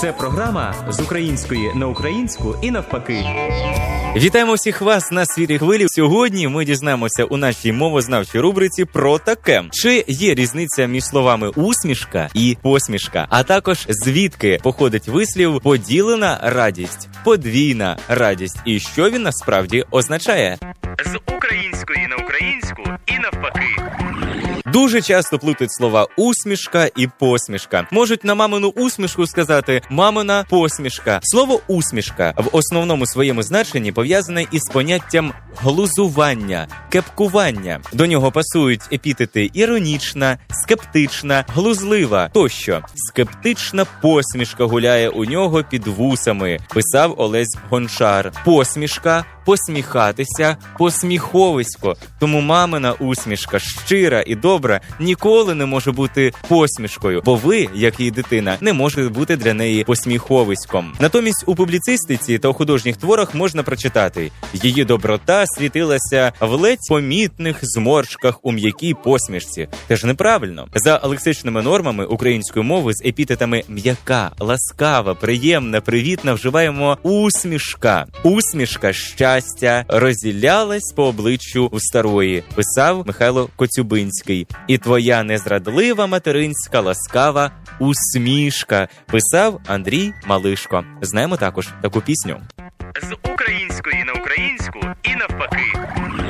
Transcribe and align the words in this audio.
Це 0.00 0.12
програма 0.12 0.74
з 0.88 1.00
української 1.00 1.70
на 1.74 1.86
українську 1.86 2.56
і 2.62 2.70
навпаки. 2.70 3.24
Вітаємо 4.16 4.54
всіх 4.54 4.80
вас 4.80 5.10
на 5.10 5.26
світі 5.26 5.58
хвилі. 5.58 5.86
Сьогодні 5.88 6.48
ми 6.48 6.64
дізнаємося 6.64 7.24
у 7.24 7.36
нашій 7.36 7.72
мовознавчій 7.72 8.40
рубриці 8.40 8.84
про 8.84 9.18
таке: 9.18 9.62
чи 9.72 10.04
є 10.08 10.34
різниця 10.34 10.86
між 10.86 11.04
словами 11.04 11.48
усмішка 11.48 12.28
і 12.34 12.56
посмішка, 12.62 13.26
а 13.30 13.42
також 13.42 13.86
звідки 13.88 14.60
походить 14.62 15.08
вислів 15.08 15.60
поділена 15.60 16.40
радість, 16.42 17.08
подвійна 17.24 17.96
радість, 18.08 18.58
і 18.64 18.80
що 18.80 19.10
він 19.10 19.22
насправді 19.22 19.84
означає 19.90 20.58
з 21.06 21.34
української 21.36 22.06
на 22.08 22.16
українську 22.16 22.82
і 23.06 23.18
навпаки. 23.18 23.73
Дуже 24.74 25.02
часто 25.02 25.38
плутають 25.38 25.72
слова 25.72 26.06
усмішка 26.16 26.90
і 26.96 27.06
посмішка. 27.06 27.88
Можуть 27.90 28.24
на 28.24 28.34
мамину 28.34 28.68
усмішку 28.68 29.26
сказати 29.26 29.82
мамина 29.90 30.44
посмішка. 30.50 31.20
Слово 31.22 31.60
усмішка 31.68 32.34
в 32.36 32.56
основному 32.56 33.06
своєму 33.06 33.42
значенні 33.42 33.92
пов'язане 33.92 34.46
із 34.52 34.62
поняттям 34.72 35.32
глузування, 35.56 36.68
кепкування. 36.90 37.80
До 37.92 38.06
нього 38.06 38.32
пасують 38.32 38.92
епітети 38.92 39.50
іронічна, 39.54 40.38
скептична, 40.50 41.44
глузлива 41.48 42.28
тощо. 42.28 42.80
Скептична 42.94 43.84
посмішка 44.02 44.64
гуляє 44.64 45.08
у 45.08 45.24
нього 45.24 45.64
під 45.70 45.86
вусами, 45.86 46.58
писав 46.74 47.14
Олесь 47.18 47.56
Гончар. 47.70 48.32
Посмішка. 48.44 49.24
Посміхатися 49.44 50.56
посміховисько, 50.78 51.96
тому 52.20 52.40
мамина 52.40 52.92
усмішка 52.92 53.58
щира 53.58 54.24
і 54.26 54.34
добра 54.34 54.80
ніколи 55.00 55.54
не 55.54 55.66
може 55.66 55.92
бути 55.92 56.32
посмішкою, 56.48 57.22
бо 57.24 57.34
ви, 57.34 57.68
як 57.74 58.00
її 58.00 58.10
дитина, 58.10 58.56
не 58.60 58.72
можете 58.72 59.08
бути 59.08 59.36
для 59.36 59.54
неї 59.54 59.84
посміховиськом. 59.84 60.92
Натомість 61.00 61.44
у 61.46 61.54
публіцистиці 61.54 62.38
та 62.38 62.48
у 62.48 62.52
художніх 62.52 62.96
творах 62.96 63.34
можна 63.34 63.62
прочитати 63.62 64.30
її 64.52 64.84
доброта 64.84 65.43
світилася 65.46 66.32
в 66.40 66.50
ледь 66.50 66.78
помітних 66.88 67.58
зморшках 67.62 68.38
у 68.42 68.52
м'якій 68.52 68.94
посмішці. 68.94 69.68
Теж 69.86 70.04
неправильно 70.04 70.68
за 70.74 71.00
лексичними 71.04 71.62
нормами 71.62 72.06
української 72.06 72.64
мови 72.64 72.92
з 72.94 73.06
епітетами 73.06 73.62
м'яка, 73.68 74.30
ласкава, 74.40 75.14
приємна, 75.14 75.80
привітна 75.80 76.32
вживаємо 76.32 76.98
усмішка, 77.02 78.06
усмішка 78.22 78.92
щастя 78.92 79.84
розділялась 79.88 80.92
по 80.96 81.04
обличчю 81.06 81.66
у 81.72 81.80
старої, 81.80 82.44
писав 82.54 83.06
Михайло 83.06 83.48
Коцюбинський, 83.56 84.46
і 84.68 84.78
твоя 84.78 85.22
незрадлива 85.22 86.06
материнська 86.06 86.80
ласкава 86.80 87.50
усмішка, 87.78 88.88
писав 89.06 89.60
Андрій 89.66 90.12
Малишко. 90.26 90.84
Знаємо 91.02 91.36
також 91.36 91.68
таку 91.82 92.00
пісню. 92.00 92.40
Української 93.84 94.04
на 94.04 94.12
українську 94.12 94.80
і 95.02 95.16
навпаки. 95.16 96.23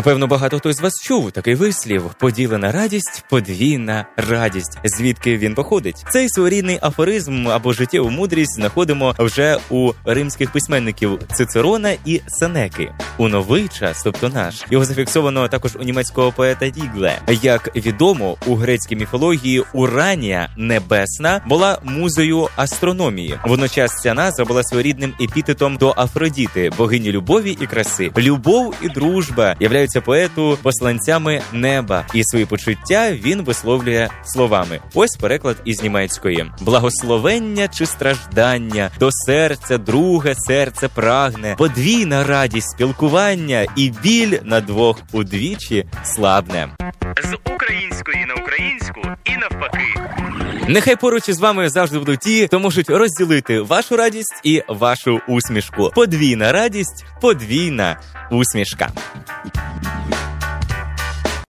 Напевно, 0.00 0.26
багато 0.26 0.58
хто 0.58 0.72
з 0.72 0.80
вас 0.80 0.92
чув 1.02 1.32
такий 1.32 1.54
вислів: 1.54 2.02
поділена 2.18 2.72
радість, 2.72 3.24
подвійна 3.30 4.06
радість. 4.16 4.78
Звідки 4.84 5.38
він 5.38 5.54
походить? 5.54 6.04
Цей 6.10 6.28
своєрідний 6.28 6.78
афоризм 6.82 7.48
або 7.48 7.72
життєву 7.72 8.10
мудрість 8.10 8.54
знаходимо 8.54 9.14
вже 9.18 9.58
у 9.70 9.92
римських 10.04 10.52
письменників 10.52 11.18
Цицерона 11.32 11.92
і 12.04 12.20
Сенеки. 12.26 12.92
У 13.18 13.28
новий 13.28 13.68
час, 13.68 14.02
тобто 14.02 14.28
наш, 14.28 14.64
його 14.70 14.84
зафіксовано 14.84 15.48
також 15.48 15.76
у 15.76 15.82
німецького 15.82 16.32
поета 16.32 16.68
Дігле. 16.68 17.18
Як 17.42 17.76
відомо, 17.76 18.36
у 18.46 18.54
грецькій 18.54 18.96
міфології 18.96 19.62
Уранія 19.72 20.50
небесна 20.56 21.40
була 21.46 21.78
музою 21.84 22.48
астрономії. 22.56 23.38
Водночас 23.46 24.02
ця 24.02 24.14
назва 24.14 24.44
була 24.44 24.62
своєрідним 24.62 25.14
епітетом 25.20 25.76
до 25.76 25.94
Афродіти, 25.96 26.70
богині 26.78 27.12
любові 27.12 27.56
і 27.60 27.66
краси. 27.66 28.10
Любов 28.18 28.74
і 28.82 28.88
дружба 28.88 29.56
являються 29.94 30.00
поету 30.00 30.58
посланцями 30.62 31.42
неба, 31.52 32.06
і 32.14 32.24
свої 32.24 32.46
почуття 32.46 33.12
він 33.12 33.42
висловлює 33.42 34.08
словами. 34.24 34.80
Ось 34.94 35.16
переклад 35.20 35.56
із 35.64 35.82
німецької: 35.82 36.46
благословення 36.60 37.68
чи 37.68 37.86
страждання 37.86 38.90
до 39.00 39.08
серця, 39.12 39.78
друге 39.78 40.34
серце 40.36 40.88
прагне, 40.88 41.54
подвійна 41.58 42.24
радість 42.24 42.70
спілкування 42.70 43.66
і 43.76 43.92
біль 44.02 44.38
на 44.42 44.60
двох 44.60 44.98
удвічі 45.12 45.86
слабне. 46.04 46.68
З 47.24 47.52
української 47.54 48.26
на 48.26 48.34
українську 48.34 49.00
і 49.24 49.36
навпаки. 49.36 50.00
Нехай 50.68 50.96
поруч 50.96 51.28
із 51.28 51.40
вами 51.40 51.68
завжди 51.68 51.98
будуть 51.98 52.20
ті, 52.20 52.46
хто 52.46 52.60
можуть 52.60 52.90
розділити 52.90 53.60
вашу 53.60 53.96
радість 53.96 54.40
і 54.44 54.62
вашу 54.68 55.20
усмішку. 55.28 55.90
Подвійна 55.94 56.52
радість, 56.52 57.04
подвійна 57.20 58.00
усмішка. 58.30 58.88